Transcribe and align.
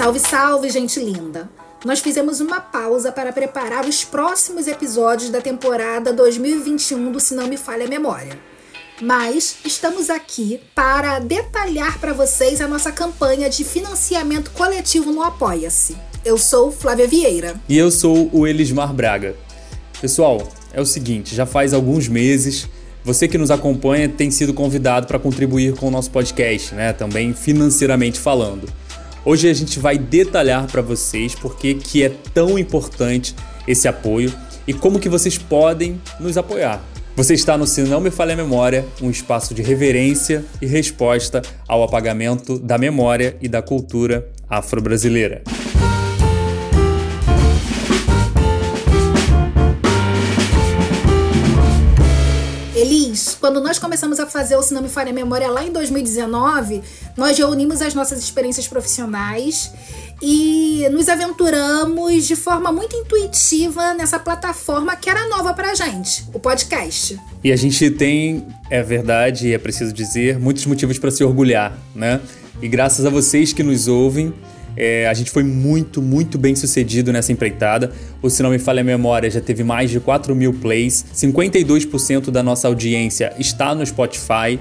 Salve, 0.00 0.18
salve, 0.18 0.70
gente 0.70 0.98
linda! 0.98 1.46
Nós 1.84 2.00
fizemos 2.00 2.40
uma 2.40 2.58
pausa 2.58 3.12
para 3.12 3.34
preparar 3.34 3.86
os 3.86 4.02
próximos 4.02 4.66
episódios 4.66 5.28
da 5.28 5.42
temporada 5.42 6.10
2021 6.10 7.12
do 7.12 7.20
Se 7.20 7.34
Não 7.34 7.46
Me 7.46 7.58
Falha 7.58 7.84
a 7.84 7.88
Memória. 7.88 8.32
Mas 8.98 9.58
estamos 9.62 10.08
aqui 10.08 10.58
para 10.74 11.18
detalhar 11.18 11.98
para 11.98 12.14
vocês 12.14 12.62
a 12.62 12.66
nossa 12.66 12.90
campanha 12.90 13.50
de 13.50 13.62
financiamento 13.62 14.52
coletivo 14.52 15.12
no 15.12 15.22
Apoia-se. 15.22 15.94
Eu 16.24 16.38
sou 16.38 16.72
Flávia 16.72 17.06
Vieira. 17.06 17.60
E 17.68 17.76
eu 17.76 17.90
sou 17.90 18.30
o 18.32 18.46
Elismar 18.46 18.94
Braga. 18.94 19.36
Pessoal, 20.00 20.48
é 20.72 20.80
o 20.80 20.86
seguinte, 20.86 21.34
já 21.34 21.44
faz 21.44 21.74
alguns 21.74 22.08
meses 22.08 22.66
você 23.02 23.26
que 23.26 23.38
nos 23.38 23.50
acompanha 23.50 24.08
tem 24.08 24.30
sido 24.30 24.52
convidado 24.52 25.06
para 25.06 25.18
contribuir 25.18 25.74
com 25.74 25.88
o 25.88 25.90
nosso 25.90 26.10
podcast, 26.10 26.74
né? 26.74 26.92
Também 26.92 27.32
financeiramente 27.32 28.20
falando. 28.20 28.66
Hoje 29.22 29.50
a 29.50 29.54
gente 29.54 29.78
vai 29.78 29.98
detalhar 29.98 30.66
para 30.66 30.80
vocês 30.80 31.34
porque 31.34 31.74
que 31.74 32.02
é 32.02 32.08
tão 32.32 32.58
importante 32.58 33.34
esse 33.68 33.86
apoio 33.86 34.32
e 34.66 34.72
como 34.72 34.98
que 34.98 35.10
vocês 35.10 35.36
podem 35.36 36.00
nos 36.18 36.38
apoiar. 36.38 36.82
Você 37.16 37.34
está 37.34 37.58
no 37.58 37.66
Se 37.66 37.82
Não 37.82 38.00
Me 38.00 38.10
Falha 38.10 38.32
a 38.32 38.36
Memória, 38.36 38.86
um 39.02 39.10
espaço 39.10 39.52
de 39.52 39.60
reverência 39.60 40.42
e 40.62 40.66
resposta 40.66 41.42
ao 41.68 41.82
apagamento 41.82 42.58
da 42.58 42.78
memória 42.78 43.36
e 43.42 43.48
da 43.48 43.60
cultura 43.60 44.26
afro-brasileira. 44.48 45.42
Quando 53.40 53.60
nós 53.60 53.78
começamos 53.78 54.20
a 54.20 54.26
fazer 54.26 54.56
o 54.56 54.62
Se 54.62 54.72
Não 54.74 54.82
Me 54.82 54.88
Falha 54.88 55.12
Memória 55.12 55.48
lá 55.48 55.64
em 55.64 55.72
2019, 55.72 56.82
nós 57.16 57.36
reunimos 57.38 57.82
as 57.82 57.94
nossas 57.94 58.22
experiências 58.22 58.68
profissionais 58.68 59.72
e 60.22 60.86
nos 60.92 61.08
aventuramos 61.08 62.26
de 62.26 62.36
forma 62.36 62.70
muito 62.70 62.94
intuitiva 62.96 63.94
nessa 63.94 64.18
plataforma 64.18 64.94
que 64.96 65.08
era 65.08 65.28
nova 65.28 65.54
pra 65.54 65.74
gente, 65.74 66.24
o 66.32 66.38
podcast. 66.38 67.18
E 67.42 67.50
a 67.50 67.56
gente 67.56 67.90
tem, 67.90 68.46
é 68.68 68.82
verdade, 68.82 69.52
é 69.52 69.58
preciso 69.58 69.92
dizer, 69.92 70.38
muitos 70.38 70.66
motivos 70.66 70.98
para 70.98 71.10
se 71.10 71.24
orgulhar, 71.24 71.76
né? 71.94 72.20
E 72.60 72.68
graças 72.68 73.06
a 73.06 73.10
vocês 73.10 73.52
que 73.52 73.62
nos 73.62 73.88
ouvem, 73.88 74.34
é, 74.76 75.06
a 75.08 75.14
gente 75.14 75.30
foi 75.30 75.42
muito, 75.42 76.00
muito 76.00 76.38
bem 76.38 76.54
sucedido 76.54 77.12
nessa 77.12 77.32
empreitada. 77.32 77.92
O 78.22 78.30
Se 78.30 78.42
Não 78.42 78.50
Me 78.50 78.58
Falha 78.58 78.80
a 78.80 78.84
Memória 78.84 79.30
já 79.30 79.40
teve 79.40 79.64
mais 79.64 79.90
de 79.90 80.00
4 80.00 80.34
mil 80.34 80.52
plays, 80.54 81.04
52% 81.14 82.30
da 82.30 82.42
nossa 82.42 82.68
audiência 82.68 83.32
está 83.38 83.74
no 83.74 83.84
Spotify. 83.84 84.58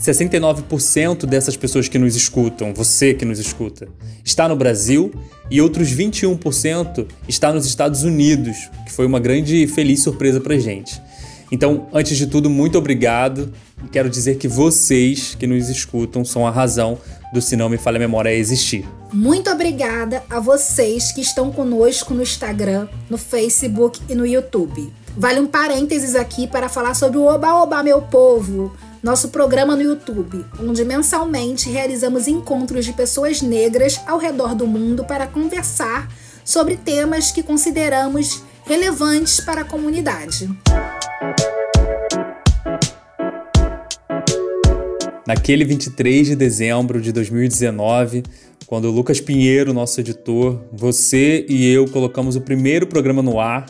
69% 0.00 1.26
dessas 1.26 1.58
pessoas 1.58 1.86
que 1.86 1.98
nos 1.98 2.16
escutam, 2.16 2.72
você 2.72 3.12
que 3.12 3.26
nos 3.26 3.38
escuta, 3.38 3.86
está 4.24 4.48
no 4.48 4.56
Brasil 4.56 5.12
e 5.50 5.60
outros 5.60 5.94
21% 5.94 7.06
está 7.28 7.52
nos 7.52 7.66
Estados 7.66 8.02
Unidos, 8.02 8.70
que 8.86 8.92
foi 8.92 9.04
uma 9.04 9.20
grande 9.20 9.62
e 9.62 9.66
feliz 9.66 10.02
surpresa 10.02 10.40
pra 10.40 10.56
gente. 10.58 10.98
Então, 11.52 11.88
antes 11.92 12.16
de 12.16 12.26
tudo, 12.26 12.48
muito 12.48 12.78
obrigado. 12.78 13.52
Quero 13.92 14.08
dizer 14.08 14.36
que 14.36 14.46
vocês 14.46 15.34
que 15.34 15.46
nos 15.46 15.68
escutam 15.68 16.24
são 16.24 16.46
a 16.46 16.50
razão 16.50 16.96
do 17.32 17.40
Se 17.40 17.56
Não 17.56 17.68
Me 17.68 17.78
Falha 17.78 17.96
a 17.96 18.00
Memória 18.00 18.32
existir. 18.32 18.88
Muito 19.12 19.50
obrigada 19.50 20.22
a 20.30 20.40
vocês 20.40 21.12
que 21.12 21.20
estão 21.20 21.50
conosco 21.50 22.14
no 22.14 22.22
Instagram, 22.22 22.88
no 23.08 23.18
Facebook 23.18 24.00
e 24.08 24.14
no 24.14 24.26
YouTube. 24.26 24.92
Vale 25.16 25.40
um 25.40 25.46
parênteses 25.46 26.14
aqui 26.14 26.46
para 26.46 26.68
falar 26.68 26.94
sobre 26.94 27.18
o 27.18 27.24
Oba 27.24 27.54
Oba 27.54 27.82
Meu 27.82 28.00
Povo, 28.02 28.74
nosso 29.02 29.28
programa 29.28 29.74
no 29.74 29.82
YouTube, 29.82 30.44
onde 30.60 30.84
mensalmente 30.84 31.68
realizamos 31.68 32.28
encontros 32.28 32.84
de 32.84 32.92
pessoas 32.92 33.42
negras 33.42 34.00
ao 34.06 34.18
redor 34.18 34.54
do 34.54 34.66
mundo 34.66 35.04
para 35.04 35.26
conversar 35.26 36.08
sobre 36.44 36.76
temas 36.76 37.30
que 37.30 37.42
consideramos 37.42 38.42
relevantes 38.64 39.40
para 39.40 39.62
a 39.62 39.64
comunidade. 39.64 40.48
Naquele 45.30 45.64
23 45.64 46.26
de 46.26 46.34
dezembro 46.34 47.00
de 47.00 47.12
2019, 47.12 48.24
quando 48.66 48.86
o 48.86 48.90
Lucas 48.90 49.20
Pinheiro, 49.20 49.72
nosso 49.72 50.00
editor, 50.00 50.60
você 50.72 51.46
e 51.48 51.70
eu 51.70 51.86
colocamos 51.86 52.34
o 52.34 52.40
primeiro 52.40 52.84
programa 52.84 53.22
no 53.22 53.38
ar, 53.38 53.64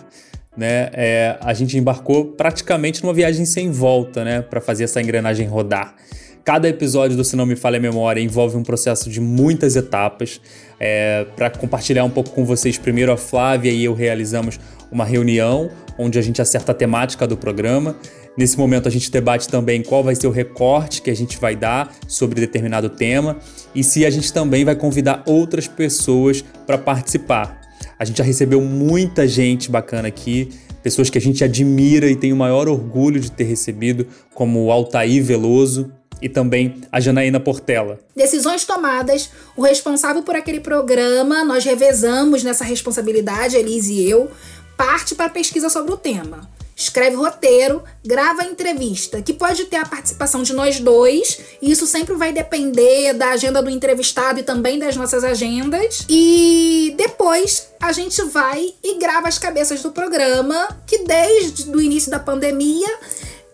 né, 0.57 0.89
é, 0.95 1.37
a 1.39 1.53
gente 1.53 1.77
embarcou 1.77 2.29
praticamente 2.29 3.03
numa 3.03 3.13
viagem 3.13 3.45
sem 3.45 3.71
volta, 3.71 4.25
né, 4.25 4.41
para 4.41 4.59
fazer 4.59 4.85
essa 4.85 5.03
engrenagem 5.03 5.47
rodar. 5.47 5.95
Cada 6.43 6.67
episódio 6.67 7.15
do 7.15 7.23
Se 7.23 7.37
Não 7.37 7.45
Me 7.45 7.55
Falha 7.55 7.77
a 7.77 7.81
Memória 7.81 8.23
envolve 8.23 8.57
um 8.57 8.63
processo 8.63 9.11
de 9.11 9.21
muitas 9.21 9.77
etapas. 9.77 10.41
É, 10.81 11.27
para 11.37 11.51
compartilhar 11.51 12.05
um 12.05 12.11
pouco 12.11 12.31
com 12.31 12.47
vocês, 12.47 12.79
primeiro 12.79 13.13
a 13.13 13.19
Flávia 13.19 13.71
e 13.71 13.85
eu 13.85 13.93
realizamos 13.93 14.59
uma 14.91 15.05
reunião 15.05 15.71
onde 15.99 16.19
a 16.19 16.23
gente 16.23 16.41
acerta 16.41 16.73
a 16.73 16.75
temática 16.75 17.27
do 17.27 17.37
programa. 17.37 17.97
Nesse 18.37 18.57
momento 18.57 18.87
a 18.87 18.91
gente 18.91 19.11
debate 19.11 19.49
também 19.49 19.83
qual 19.83 20.05
vai 20.05 20.15
ser 20.15 20.27
o 20.27 20.31
recorte 20.31 21.03
que 21.03 21.11
a 21.11 21.17
gente 21.17 21.39
vai 21.39 21.57
dar 21.57 21.95
sobre 22.07 22.41
determinado 22.41 22.89
tema 22.89 23.39
e 23.75 23.83
se 23.83 24.07
a 24.07 24.11
gente 24.11 24.33
também 24.33 24.65
vai 24.65 24.77
convidar 24.77 25.23
outras 25.27 25.67
pessoas 25.67 26.43
para 26.67 26.79
participar. 26.79 27.61
A 27.99 28.05
gente 28.05 28.19
já 28.19 28.25
recebeu 28.25 28.61
muita 28.61 29.27
gente 29.27 29.71
bacana 29.71 30.09
aqui, 30.09 30.49
pessoas 30.83 31.11
que 31.11 31.19
a 31.19 31.21
gente 31.21 31.43
admira 31.43 32.09
e 32.09 32.17
tem 32.17 32.33
o 32.33 32.37
maior 32.37 32.69
orgulho 32.69 33.21
de 33.21 33.31
ter 33.31 33.45
recebido, 33.45 34.07
como 34.33 34.65
o 34.65 34.73
Altair 34.73 35.23
Veloso 35.23 35.93
e 36.23 36.29
também 36.29 36.77
a 36.93 37.01
Janaína 37.01 37.41
Portela. 37.41 37.99
Decisões 38.15 38.65
tomadas, 38.65 39.31
o 39.57 39.63
responsável 39.63 40.23
por 40.23 40.37
aquele 40.37 40.61
programa, 40.61 41.45
nós 41.45 41.65
revezamos 41.65 42.45
nessa 42.45 42.65
responsabilidade, 42.65 43.57
Elise 43.57 43.95
e 43.95 44.09
eu, 44.09 44.31
parte 44.77 45.15
para 45.15 45.29
pesquisa 45.29 45.69
sobre 45.69 45.93
o 45.93 45.97
tema 45.97 46.49
escreve 46.83 47.15
roteiro, 47.17 47.83
grava 48.05 48.45
entrevista, 48.45 49.21
que 49.21 49.35
pode 49.35 49.67
ter 49.67 49.77
a 49.77 49.85
participação 49.85 50.43
de 50.43 50.55
nós 50.55 50.81
dois, 50.81 51.39
e 51.61 51.71
isso 51.71 51.87
sempre 51.87 52.15
vai 52.15 52.33
depender 52.33 53.13
da 53.13 53.31
agenda 53.31 53.63
do 53.63 53.69
entrevistado 53.69 54.41
e 54.41 54.43
também 54.43 54.79
das 54.79 54.97
nossas 54.97 55.23
agendas. 55.23 56.07
E 56.09 56.95
depois 56.97 57.69
a 57.79 57.93
gente 57.93 58.23
vai 58.25 58.73
e 58.83 58.99
grava 58.99 59.29
as 59.29 59.39
cabeças 59.39 59.83
do 59.83 59.93
programa, 59.93 60.69
que 60.87 60.99
desde 60.99 61.71
o 61.71 61.81
início 61.81 62.11
da 62.11 62.19
pandemia 62.19 62.89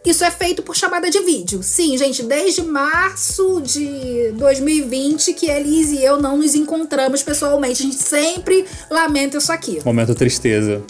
isso 0.06 0.25
é 0.25 0.31
feito 0.31 0.62
por 0.62 0.77
chamada 0.77 1.11
de 1.11 1.21
vídeo. 1.21 1.62
Sim, 1.62 1.99
gente, 1.99 2.22
desde 2.22 2.62
março 2.62 3.61
de 3.61 4.33
2020 4.37 5.34
que 5.34 5.50
Elise 5.50 5.97
e 5.97 6.05
eu 6.05 6.21
não 6.21 6.39
nos 6.39 6.55
encontramos 6.55 7.22
pessoalmente. 7.22 7.83
A 7.83 7.87
gente 7.87 7.97
sempre 7.97 8.65
lamenta 8.89 9.39
isso 9.39 9.53
aqui. 9.53 9.81
Momento 9.84 10.15
tristeza. 10.15 10.83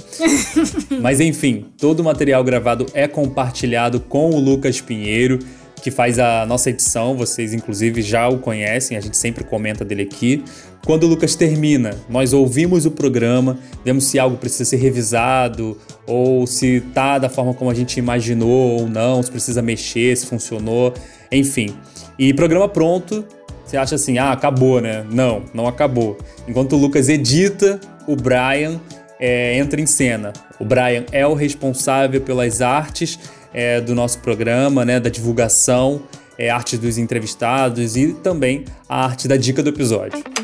Mas 1.01 1.21
enfim, 1.21 1.67
todo 1.79 2.01
o 2.01 2.05
material 2.05 2.45
gravado 2.45 2.87
é 2.93 3.09
compartilhado 3.09 4.01
com 4.01 4.31
o 4.31 4.39
Lucas 4.39 4.81
Pinheiro 4.81 5.39
que 5.83 5.91
faz 5.93 6.19
a 6.19 6.45
nossa 6.47 6.71
edição, 6.71 7.17
vocês 7.17 7.55
inclusive 7.55 8.03
já 8.03 8.29
o 8.29 8.39
conhecem, 8.39 8.97
a 8.97 9.01
gente 9.01 9.17
sempre 9.17 9.45
comenta 9.45 9.85
dele 9.85 10.03
aqui. 10.03 10.43
Quando 10.87 11.09
Lucas 11.09 11.35
termina, 11.35 11.97
nós 12.09 12.33
ouvimos 12.33 12.87
o 12.87 12.93
programa, 12.93 13.59
vemos 13.85 14.05
se 14.05 14.21
algo 14.21 14.37
precisa 14.37 14.65
ser 14.65 14.77
revisado, 14.77 15.77
ou 16.07 16.47
se 16.47 16.81
tá 16.95 17.19
da 17.19 17.29
forma 17.29 17.53
como 17.53 17.69
a 17.69 17.75
gente 17.75 17.99
imaginou 17.99 18.83
ou 18.83 18.89
não, 18.89 19.21
se 19.21 19.29
precisa 19.29 19.61
mexer, 19.61 20.17
se 20.17 20.27
funcionou, 20.27 20.95
enfim. 21.33 21.75
E 22.17 22.33
programa 22.33 22.69
pronto, 22.69 23.25
você 23.65 23.77
acha 23.77 23.97
assim, 23.97 24.17
ah, 24.19 24.31
acabou, 24.31 24.81
né? 24.81 25.05
Não, 25.11 25.43
não 25.53 25.67
acabou. 25.67 26.17
Enquanto 26.47 26.75
o 26.75 26.79
Lucas 26.79 27.09
edita, 27.09 27.81
o 28.07 28.15
Brian 28.15 28.81
é, 29.19 29.59
entra 29.59 29.81
em 29.81 29.87
cena. 29.87 30.33
O 30.61 30.65
Brian 30.65 31.05
é 31.11 31.27
o 31.27 31.35
responsável 31.35 32.21
pelas 32.21 32.63
artes 32.63 33.19
é, 33.53 33.81
do 33.81 33.93
nosso 33.93 34.21
programa, 34.21 34.85
né, 34.85 35.01
da 35.01 35.11
divulgação, 35.11 36.03
é, 36.39 36.49
arte 36.49 36.77
dos 36.77 36.97
entrevistados 36.97 37.97
e 37.97 38.13
também 38.13 38.65
a 38.89 39.05
arte 39.05 39.27
da 39.27 39.37
dica 39.37 39.65
do 39.65 39.71
episódio. 39.71 40.36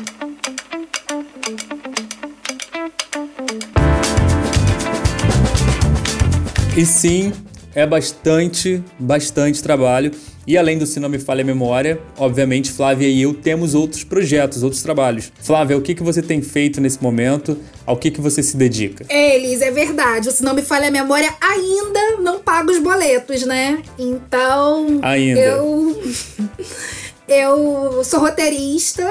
E 6.75 6.87
sim, 6.87 7.31
é 7.75 7.85
bastante, 7.85 8.83
bastante 8.97 9.61
trabalho. 9.61 10.11
E 10.47 10.57
além 10.57 10.75
do 10.75 10.87
Se 10.87 10.99
Não 10.99 11.07
Me 11.07 11.19
Falha 11.19 11.43
a 11.43 11.45
Memória, 11.45 12.01
obviamente 12.17 12.71
Flávia 12.71 13.07
e 13.07 13.21
eu 13.21 13.31
temos 13.31 13.75
outros 13.75 14.03
projetos, 14.03 14.63
outros 14.63 14.81
trabalhos. 14.81 15.31
Flávia, 15.39 15.77
o 15.77 15.81
que, 15.83 15.93
que 15.93 16.01
você 16.01 16.19
tem 16.19 16.41
feito 16.41 16.81
nesse 16.81 17.01
momento? 17.01 17.59
Ao 17.85 17.95
que, 17.95 18.09
que 18.09 18.19
você 18.19 18.41
se 18.41 18.57
dedica? 18.57 19.05
É, 19.07 19.35
Elis, 19.35 19.61
é 19.61 19.69
verdade. 19.69 20.27
O 20.29 20.31
Se 20.31 20.43
Não 20.43 20.55
Me 20.55 20.63
Falha 20.63 20.87
a 20.87 20.91
Memória 20.91 21.31
ainda 21.39 22.17
não 22.19 22.39
paga 22.39 22.71
os 22.71 22.79
boletos, 22.79 23.45
né? 23.45 23.83
Então. 23.99 24.99
Ainda. 25.03 25.39
Eu. 25.39 26.01
eu 27.29 28.03
sou 28.03 28.19
roteirista. 28.19 29.07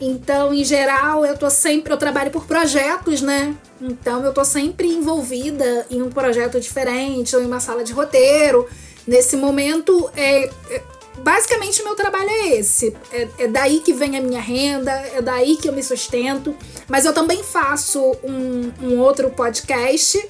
Então, 0.00 0.54
em 0.54 0.64
geral, 0.64 1.26
eu 1.26 1.36
tô 1.36 1.50
sempre. 1.50 1.92
Eu 1.92 1.98
trabalho 1.98 2.30
por 2.30 2.46
projetos, 2.46 3.20
né? 3.20 3.54
Então, 3.80 4.24
eu 4.24 4.32
tô 4.32 4.44
sempre 4.44 4.88
envolvida 4.88 5.86
em 5.90 6.00
um 6.00 6.10
projeto 6.10 6.58
diferente 6.58 7.36
ou 7.36 7.42
em 7.42 7.46
uma 7.46 7.60
sala 7.60 7.84
de 7.84 7.92
roteiro. 7.92 8.66
Nesse 9.06 9.36
momento, 9.36 10.10
é, 10.16 10.44
é, 10.70 10.82
basicamente 11.18 11.82
meu 11.82 11.94
trabalho 11.94 12.30
é 12.30 12.48
esse. 12.58 12.96
É, 13.12 13.28
é, 13.38 13.46
daí 13.48 13.80
que 13.80 13.92
vem 13.92 14.16
a 14.16 14.20
minha 14.20 14.40
renda, 14.40 14.90
é 14.92 15.20
daí 15.20 15.56
que 15.56 15.68
eu 15.68 15.72
me 15.72 15.82
sustento. 15.82 16.56
Mas 16.88 17.04
eu 17.04 17.12
também 17.12 17.42
faço 17.42 18.00
um, 18.24 18.72
um 18.82 18.98
outro 19.00 19.28
podcast 19.30 20.26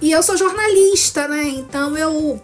e 0.00 0.12
eu 0.12 0.22
sou 0.22 0.36
jornalista, 0.36 1.26
né? 1.28 1.44
Então 1.44 1.96
eu 1.96 2.40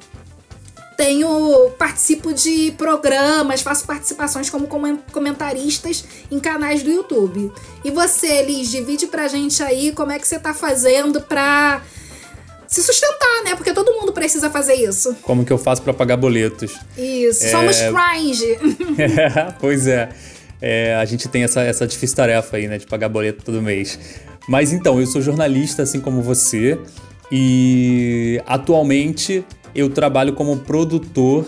tenho 1.01 1.71
participo 1.79 2.35
de 2.35 2.73
programas, 2.73 3.63
faço 3.63 3.87
participações 3.87 4.51
como 4.51 4.69
comentaristas 5.11 6.05
em 6.31 6.39
canais 6.39 6.83
do 6.83 6.91
YouTube. 6.91 7.51
E 7.83 7.91
você, 7.91 8.43
Liz, 8.43 8.71
divide 8.71 9.07
pra 9.07 9.27
gente 9.27 9.63
aí 9.63 9.93
como 9.93 10.13
é 10.13 10.19
que 10.19 10.29
você 10.29 10.39
tá 10.39 10.53
fazendo 10.53 11.23
pra 11.23 11.81
se 12.69 12.83
sustentar, 12.83 13.45
né? 13.47 13.57
Porque 13.57 13.73
todo 13.73 13.95
mundo 13.95 14.13
precisa 14.13 14.51
fazer 14.51 14.75
isso. 14.75 15.17
Como 15.23 15.43
que 15.43 15.51
eu 15.51 15.57
faço 15.57 15.81
para 15.81 15.95
pagar 15.95 16.19
boletos? 16.19 16.77
Isso, 16.99 17.47
é... 17.47 17.49
somos 17.49 17.79
cringe. 17.81 18.59
é, 19.01 19.55
pois 19.59 19.87
é. 19.87 20.11
é. 20.61 20.97
A 20.97 21.05
gente 21.07 21.31
tem 21.31 21.45
essa, 21.45 21.63
essa 21.63 21.87
difícil 21.87 22.15
tarefa 22.15 22.59
aí, 22.59 22.69
né? 22.69 22.77
De 22.77 22.87
pagar 22.87 23.09
boleto 23.09 23.43
todo 23.43 23.63
mês. 23.63 23.99
Mas 24.47 24.71
então, 24.71 25.01
eu 25.01 25.07
sou 25.07 25.23
jornalista, 25.23 25.83
assim 25.83 25.99
como 25.99 26.21
você. 26.21 26.79
E 27.33 28.43
atualmente 28.47 29.43
eu 29.75 29.89
trabalho 29.89 30.33
como 30.33 30.57
produtor 30.59 31.47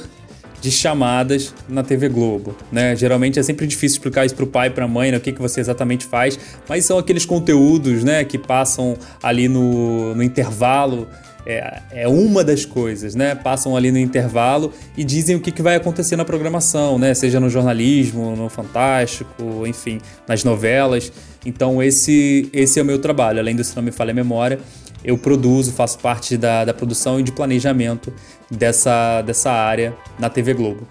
de 0.61 0.71
chamadas 0.71 1.53
na 1.69 1.83
TV 1.83 2.09
Globo, 2.09 2.57
né? 2.71 2.95
Geralmente 2.95 3.39
é 3.39 3.43
sempre 3.43 3.67
difícil 3.67 3.97
explicar 3.97 4.25
isso 4.25 4.37
para 4.37 4.45
o 4.45 4.47
pai 4.47 4.71
para 4.71 4.85
a 4.85 4.89
mãe, 4.89 5.11
né? 5.11 5.17
o 5.17 5.21
que, 5.21 5.33
que 5.33 5.43
você 5.43 5.61
exatamente 5.61 6.07
faz, 6.07 6.39
mas 6.69 6.85
são 6.85 6.99
aqueles 6.99 7.27
conteúdos, 7.27 8.05
né, 8.05 8.23
que 8.25 8.39
passam 8.39 8.97
ali 9.21 9.49
no, 9.49 10.15
no 10.15 10.23
intervalo 10.23 11.09
é, 11.45 11.81
é, 11.91 12.09
uma 12.09 12.45
das 12.45 12.65
coisas, 12.65 13.15
né? 13.15 13.35
Passam 13.35 13.77
ali 13.77 13.91
no 13.91 13.99
intervalo 13.99 14.73
e 14.97 15.03
dizem 15.03 15.37
o 15.37 15.41
que, 15.41 15.51
que 15.51 15.63
vai 15.63 15.75
acontecer 15.75 16.17
na 16.17 16.25
programação, 16.25 16.99
né? 16.99 17.15
Seja 17.15 17.41
no 17.41 17.51
jornalismo, 17.51 18.37
no 18.37 18.49
Fantástico, 18.49 19.67
enfim, 19.67 20.01
nas 20.27 20.45
novelas. 20.45 21.13
Então 21.45 21.83
esse, 21.83 22.49
esse 22.53 22.79
é 22.79 22.83
o 22.83 22.85
meu 22.85 23.01
trabalho. 23.01 23.41
Além 23.41 23.57
do 23.57 23.65
Se 23.65 23.75
Não 23.75 23.83
Me 23.83 23.91
Falha 23.91 24.13
a 24.13 24.15
Memória, 24.15 24.61
eu 25.05 25.19
produzo, 25.19 25.73
faço 25.73 25.99
parte 25.99 26.37
da, 26.37 26.65
da 26.65 26.75
produção 26.75 27.19
e 27.19 27.23
de 27.23 27.33
planejamento 27.33 28.13
dessa, 28.51 29.23
dessa 29.23 29.51
área 29.51 29.97
na 30.19 30.31
TV 30.31 30.55
Globo. 30.55 30.87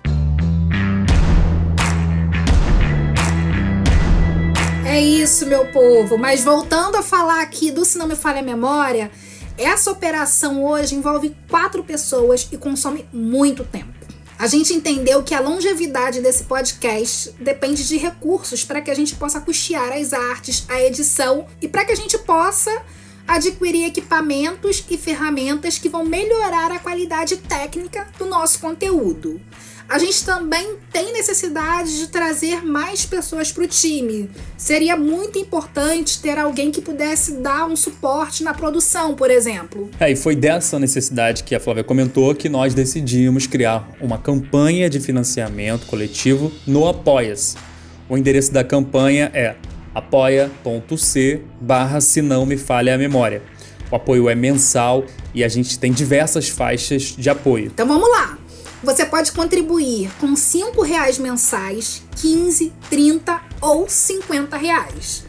É 4.85 4.99
isso, 4.99 5.45
meu 5.45 5.65
povo. 5.71 6.17
Mas 6.17 6.43
voltando 6.43 6.97
a 6.97 7.01
falar 7.01 7.41
aqui 7.41 7.71
do 7.71 7.85
Se 7.85 7.97
Não 7.97 8.07
Me 8.07 8.15
Falha 8.15 8.39
a 8.39 8.43
Memória, 8.43 9.09
essa 9.57 9.89
operação 9.91 10.65
hoje 10.65 10.95
envolve 10.95 11.35
quatro 11.49 11.83
pessoas 11.83 12.47
e 12.51 12.57
consome 12.57 13.05
muito 13.13 13.63
tempo. 13.63 14.01
A 14.37 14.47
gente 14.47 14.73
entendeu 14.73 15.21
que 15.21 15.35
a 15.35 15.39
longevidade 15.39 16.19
desse 16.19 16.45
podcast 16.45 17.31
depende 17.39 17.87
de 17.87 17.95
recursos 17.95 18.65
para 18.65 18.81
que 18.81 18.89
a 18.89 18.93
gente 18.95 19.15
possa 19.15 19.39
custear 19.39 19.93
as 19.93 20.13
artes, 20.13 20.65
a 20.67 20.81
edição 20.81 21.45
e 21.61 21.67
para 21.67 21.85
que 21.85 21.91
a 21.91 21.95
gente 21.95 22.17
possa 22.17 22.71
adquirir 23.31 23.85
equipamentos 23.85 24.83
e 24.89 24.97
ferramentas 24.97 25.77
que 25.77 25.87
vão 25.87 26.03
melhorar 26.03 26.69
a 26.69 26.79
qualidade 26.79 27.37
técnica 27.37 28.05
do 28.19 28.25
nosso 28.25 28.59
conteúdo. 28.59 29.39
A 29.87 29.97
gente 29.97 30.25
também 30.25 30.75
tem 30.91 31.13
necessidade 31.13 31.97
de 31.97 32.07
trazer 32.07 32.61
mais 32.61 33.05
pessoas 33.05 33.51
para 33.51 33.63
o 33.63 33.67
time. 33.67 34.29
Seria 34.57 34.97
muito 34.97 35.39
importante 35.39 36.21
ter 36.21 36.37
alguém 36.37 36.71
que 36.71 36.81
pudesse 36.81 37.33
dar 37.33 37.65
um 37.67 37.75
suporte 37.75 38.43
na 38.43 38.53
produção, 38.53 39.15
por 39.15 39.31
exemplo. 39.31 39.89
É, 39.99 40.11
e 40.11 40.15
foi 40.15 40.35
dessa 40.35 40.77
necessidade 40.77 41.43
que 41.43 41.55
a 41.55 41.59
Flávia 41.59 41.83
comentou 41.83 42.35
que 42.35 42.49
nós 42.49 42.73
decidimos 42.73 43.47
criar 43.47 43.89
uma 44.01 44.17
campanha 44.17 44.89
de 44.89 44.99
financiamento 44.99 45.85
coletivo 45.87 46.51
no 46.67 46.87
Apoia-se. 46.87 47.55
O 48.09 48.17
endereço 48.17 48.51
da 48.51 48.63
campanha 48.63 49.31
é 49.33 49.55
apoia.c 49.93 51.41
barra 51.59 52.01
se 52.01 52.21
não 52.21 52.45
me 52.45 52.57
falha 52.57 52.95
a 52.95 52.97
memória. 52.97 53.41
O 53.91 53.95
apoio 53.95 54.29
é 54.29 54.35
mensal 54.35 55.05
e 55.33 55.43
a 55.43 55.47
gente 55.47 55.77
tem 55.77 55.91
diversas 55.91 56.47
faixas 56.47 57.15
de 57.17 57.29
apoio. 57.29 57.65
Então 57.65 57.87
vamos 57.87 58.09
lá! 58.09 58.37
Você 58.83 59.05
pode 59.05 59.31
contribuir 59.31 60.09
com 60.19 60.33
R$ 60.33 60.87
reais 60.87 61.19
mensais, 61.19 62.01
15, 62.19 62.73
30 62.89 63.41
ou 63.61 63.87
50 63.87 64.57
reais. 64.57 65.23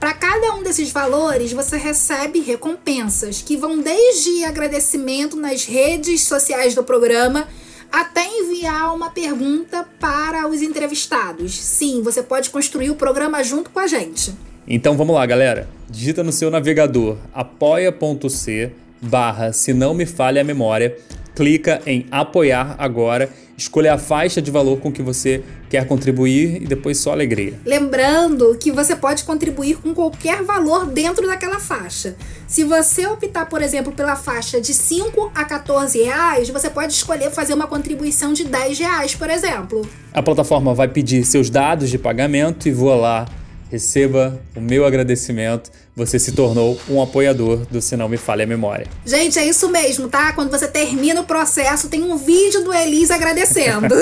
Para 0.00 0.14
cada 0.14 0.54
um 0.54 0.64
desses 0.64 0.90
valores, 0.90 1.52
você 1.52 1.76
recebe 1.76 2.40
recompensas 2.40 3.40
que 3.40 3.56
vão 3.56 3.78
desde 3.78 4.44
agradecimento 4.44 5.36
nas 5.36 5.64
redes 5.64 6.22
sociais 6.22 6.74
do 6.74 6.82
programa 6.82 7.46
até 7.92 8.26
enviar 8.26 8.94
uma 8.94 9.10
pergunta 9.10 9.86
para 10.00 10.48
os 10.48 10.62
entrevistados. 10.62 11.54
Sim, 11.54 12.02
você 12.02 12.22
pode 12.22 12.48
construir 12.48 12.90
o 12.90 12.94
programa 12.94 13.44
junto 13.44 13.68
com 13.68 13.78
a 13.78 13.86
gente. 13.86 14.34
Então 14.66 14.96
vamos 14.96 15.14
lá, 15.14 15.26
galera. 15.26 15.68
Digita 15.90 16.24
no 16.24 16.32
seu 16.32 16.50
navegador 16.50 17.18
apoia.c 17.34 18.72
barra 19.02 19.52
se 19.52 19.74
não 19.74 19.92
me 19.92 20.06
falha 20.06 20.40
a 20.40 20.44
memória 20.44 20.96
clica 21.34 21.80
em 21.86 22.06
apoiar 22.10 22.74
agora, 22.78 23.30
escolha 23.56 23.94
a 23.94 23.98
faixa 23.98 24.42
de 24.42 24.50
valor 24.50 24.78
com 24.78 24.92
que 24.92 25.02
você 25.02 25.42
quer 25.68 25.86
contribuir 25.86 26.62
e 26.62 26.66
depois 26.66 26.98
só 26.98 27.12
alegria. 27.12 27.54
Lembrando 27.64 28.56
que 28.58 28.70
você 28.70 28.94
pode 28.94 29.24
contribuir 29.24 29.76
com 29.76 29.94
qualquer 29.94 30.42
valor 30.42 30.86
dentro 30.86 31.26
daquela 31.26 31.58
faixa. 31.58 32.16
Se 32.46 32.64
você 32.64 33.06
optar, 33.06 33.46
por 33.46 33.62
exemplo, 33.62 33.92
pela 33.92 34.16
faixa 34.16 34.60
de 34.60 34.74
5 34.74 35.32
a 35.34 35.44
14 35.44 36.02
reais, 36.02 36.50
você 36.50 36.68
pode 36.68 36.92
escolher 36.92 37.30
fazer 37.30 37.54
uma 37.54 37.66
contribuição 37.66 38.32
de 38.32 38.44
10 38.44 38.78
reais, 38.78 39.14
por 39.14 39.30
exemplo. 39.30 39.88
A 40.12 40.22
plataforma 40.22 40.74
vai 40.74 40.88
pedir 40.88 41.24
seus 41.24 41.48
dados 41.48 41.88
de 41.88 41.98
pagamento 41.98 42.68
e 42.68 42.72
voa 42.72 42.96
lá 42.96 43.28
receba 43.72 44.38
o 44.54 44.60
meu 44.60 44.84
agradecimento. 44.84 45.70
Você 45.96 46.18
se 46.18 46.32
tornou 46.32 46.78
um 46.90 47.00
apoiador 47.00 47.64
do 47.70 47.80
Se 47.80 47.96
Não 47.96 48.06
Me 48.06 48.18
Falha 48.18 48.44
a 48.44 48.46
Memória. 48.46 48.86
Gente, 49.04 49.38
é 49.38 49.46
isso 49.46 49.66
mesmo, 49.70 50.08
tá? 50.08 50.34
Quando 50.34 50.50
você 50.50 50.68
termina 50.68 51.22
o 51.22 51.24
processo, 51.24 51.88
tem 51.88 52.02
um 52.02 52.18
vídeo 52.18 52.62
do 52.62 52.72
Elis 52.72 53.10
agradecendo. 53.10 53.94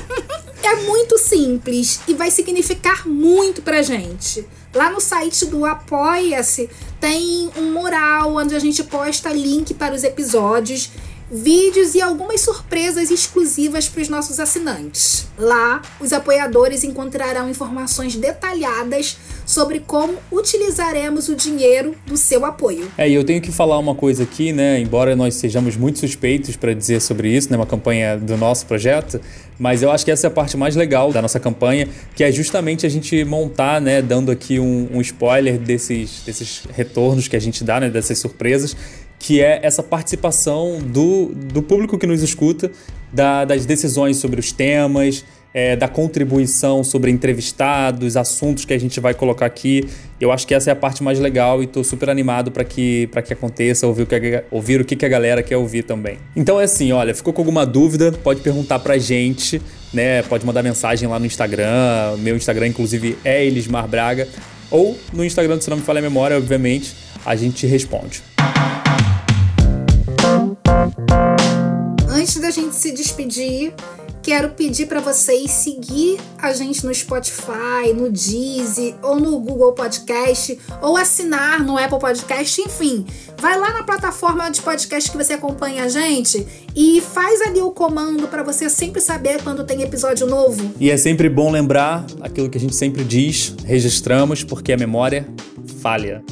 é 0.64 0.76
muito 0.86 1.18
simples 1.18 2.00
e 2.08 2.14
vai 2.14 2.30
significar 2.30 3.06
muito 3.06 3.60
pra 3.60 3.82
gente. 3.82 4.42
Lá 4.74 4.88
no 4.88 5.00
site 5.00 5.44
do 5.44 5.66
Apoia-se 5.66 6.70
tem 6.98 7.50
um 7.58 7.72
mural 7.72 8.36
onde 8.36 8.54
a 8.54 8.58
gente 8.58 8.82
posta 8.84 9.30
link 9.30 9.74
para 9.74 9.94
os 9.94 10.02
episódios 10.02 10.90
vídeos 11.30 11.94
e 11.94 12.00
algumas 12.00 12.40
surpresas 12.40 13.10
exclusivas 13.10 13.88
para 13.88 14.02
os 14.02 14.08
nossos 14.08 14.40
assinantes. 14.40 15.28
Lá, 15.38 15.80
os 16.00 16.12
apoiadores 16.12 16.82
encontrarão 16.82 17.48
informações 17.48 18.16
detalhadas 18.16 19.16
sobre 19.46 19.80
como 19.80 20.14
utilizaremos 20.30 21.28
o 21.28 21.34
dinheiro 21.34 21.94
do 22.06 22.16
seu 22.16 22.44
apoio. 22.44 22.88
É, 22.96 23.08
e 23.08 23.14
eu 23.14 23.24
tenho 23.24 23.40
que 23.40 23.50
falar 23.50 23.78
uma 23.78 23.94
coisa 23.94 24.22
aqui, 24.22 24.52
né? 24.52 24.78
Embora 24.80 25.16
nós 25.16 25.34
sejamos 25.34 25.76
muito 25.76 25.98
suspeitos 25.98 26.56
para 26.56 26.72
dizer 26.72 27.00
sobre 27.00 27.28
isso, 27.28 27.50
né? 27.50 27.56
Uma 27.56 27.66
campanha 27.66 28.16
do 28.16 28.36
nosso 28.36 28.66
projeto, 28.66 29.20
mas 29.58 29.82
eu 29.82 29.90
acho 29.90 30.04
que 30.04 30.10
essa 30.10 30.26
é 30.26 30.28
a 30.28 30.30
parte 30.30 30.56
mais 30.56 30.76
legal 30.76 31.12
da 31.12 31.20
nossa 31.20 31.40
campanha, 31.40 31.88
que 32.14 32.22
é 32.22 32.30
justamente 32.30 32.86
a 32.86 32.88
gente 32.88 33.24
montar, 33.24 33.80
né? 33.80 34.00
Dando 34.00 34.30
aqui 34.30 34.60
um, 34.60 34.88
um 34.92 35.00
spoiler 35.00 35.58
desses, 35.58 36.22
desses 36.24 36.62
retornos 36.72 37.26
que 37.26 37.36
a 37.36 37.40
gente 37.40 37.64
dá, 37.64 37.80
né? 37.80 37.90
Dessas 37.90 38.18
surpresas 38.18 38.76
que 39.20 39.40
é 39.40 39.60
essa 39.62 39.82
participação 39.82 40.78
do, 40.80 41.26
do 41.34 41.62
público 41.62 41.98
que 41.98 42.06
nos 42.06 42.22
escuta, 42.22 42.72
da, 43.12 43.44
das 43.44 43.66
decisões 43.66 44.16
sobre 44.16 44.40
os 44.40 44.50
temas, 44.50 45.24
é, 45.52 45.76
da 45.76 45.88
contribuição 45.88 46.82
sobre 46.82 47.10
entrevistados, 47.10 48.16
assuntos 48.16 48.64
que 48.64 48.72
a 48.72 48.78
gente 48.78 48.98
vai 48.98 49.12
colocar 49.12 49.44
aqui. 49.44 49.86
Eu 50.18 50.32
acho 50.32 50.46
que 50.46 50.54
essa 50.54 50.70
é 50.70 50.72
a 50.72 50.76
parte 50.76 51.02
mais 51.02 51.18
legal 51.18 51.60
e 51.60 51.66
estou 51.66 51.84
super 51.84 52.08
animado 52.08 52.50
para 52.50 52.64
que, 52.64 53.10
que 53.26 53.32
aconteça, 53.32 53.86
ouvir 53.86 54.02
o, 54.04 54.06
que, 54.06 54.44
ouvir 54.50 54.80
o 54.80 54.84
que, 54.86 55.04
a 55.04 55.08
galera 55.08 55.42
quer 55.42 55.58
ouvir 55.58 55.82
também. 55.82 56.16
Então 56.34 56.58
é 56.58 56.64
assim, 56.64 56.90
olha, 56.90 57.14
ficou 57.14 57.32
com 57.32 57.42
alguma 57.42 57.66
dúvida, 57.66 58.12
pode 58.12 58.40
perguntar 58.40 58.78
para 58.78 58.94
a 58.94 58.98
gente, 58.98 59.60
né? 59.92 60.22
Pode 60.22 60.46
mandar 60.46 60.62
mensagem 60.62 61.06
lá 61.06 61.18
no 61.18 61.26
Instagram, 61.26 62.16
meu 62.20 62.36
Instagram 62.36 62.68
inclusive 62.68 63.18
é 63.22 63.44
Elismar 63.44 63.86
Braga, 63.86 64.26
ou 64.70 64.96
no 65.12 65.22
Instagram 65.24 65.60
Se 65.60 65.68
Não 65.68 65.76
Me 65.76 65.82
Falha 65.82 65.98
a 65.98 66.02
Memória, 66.02 66.38
obviamente, 66.38 66.94
a 67.26 67.36
gente 67.36 67.66
responde. 67.66 68.22
Se 72.80 72.92
despedir, 72.92 73.74
quero 74.22 74.50
pedir 74.50 74.86
para 74.86 75.00
vocês 75.00 75.50
seguir 75.50 76.18
a 76.38 76.50
gente 76.54 76.84
no 76.86 76.94
Spotify, 76.94 77.92
no 77.94 78.10
Deezer 78.10 78.94
ou 79.02 79.20
no 79.20 79.38
Google 79.38 79.74
Podcast 79.74 80.58
ou 80.80 80.96
assinar 80.96 81.62
no 81.62 81.76
Apple 81.76 81.98
Podcast, 81.98 82.58
enfim. 82.62 83.04
Vai 83.38 83.58
lá 83.58 83.70
na 83.74 83.82
plataforma 83.82 84.50
de 84.50 84.62
podcast 84.62 85.10
que 85.10 85.16
você 85.16 85.34
acompanha 85.34 85.84
a 85.84 85.88
gente 85.88 86.46
e 86.74 87.02
faz 87.02 87.42
ali 87.42 87.60
o 87.60 87.70
comando 87.70 88.28
para 88.28 88.42
você 88.42 88.70
sempre 88.70 89.02
saber 89.02 89.42
quando 89.42 89.62
tem 89.62 89.82
episódio 89.82 90.26
novo. 90.26 90.72
E 90.80 90.90
é 90.90 90.96
sempre 90.96 91.28
bom 91.28 91.50
lembrar 91.50 92.06
aquilo 92.22 92.48
que 92.48 92.56
a 92.56 92.60
gente 92.60 92.74
sempre 92.74 93.04
diz, 93.04 93.54
registramos 93.66 94.42
porque 94.42 94.72
a 94.72 94.76
memória 94.78 95.28
falha. 95.82 96.24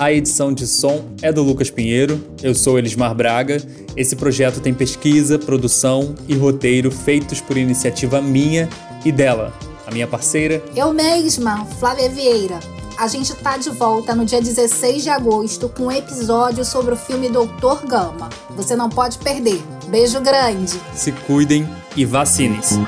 A 0.00 0.10
edição 0.10 0.50
de 0.50 0.66
som 0.66 1.04
é 1.20 1.30
do 1.30 1.42
Lucas 1.42 1.68
Pinheiro. 1.68 2.18
Eu 2.42 2.54
sou 2.54 2.78
Elismar 2.78 3.14
Braga. 3.14 3.62
Esse 3.94 4.16
projeto 4.16 4.58
tem 4.58 4.72
pesquisa, 4.72 5.38
produção 5.38 6.14
e 6.26 6.34
roteiro 6.34 6.90
feitos 6.90 7.42
por 7.42 7.58
iniciativa 7.58 8.18
minha 8.22 8.66
e 9.04 9.12
dela, 9.12 9.52
a 9.86 9.90
minha 9.90 10.06
parceira. 10.06 10.62
Eu 10.74 10.94
mesma, 10.94 11.66
Flávia 11.78 12.08
Vieira. 12.08 12.58
A 12.96 13.06
gente 13.08 13.34
tá 13.34 13.58
de 13.58 13.68
volta 13.68 14.14
no 14.14 14.24
dia 14.24 14.40
16 14.40 15.02
de 15.02 15.10
agosto 15.10 15.68
com 15.68 15.88
um 15.88 15.92
episódio 15.92 16.64
sobre 16.64 16.94
o 16.94 16.96
filme 16.96 17.28
Doutor 17.28 17.84
Gama. 17.86 18.30
Você 18.56 18.74
não 18.74 18.88
pode 18.88 19.18
perder. 19.18 19.60
Beijo 19.88 20.18
grande. 20.22 20.80
Se 20.94 21.12
cuidem 21.12 21.68
e 21.94 22.06
vacinem-se. 22.06 22.80